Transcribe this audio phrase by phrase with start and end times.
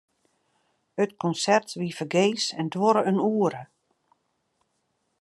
[1.03, 3.63] It konsert wie fergees en duorre in oere.